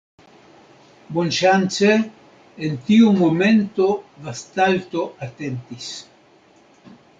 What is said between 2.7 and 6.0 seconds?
tiu momento Vastalto atentis.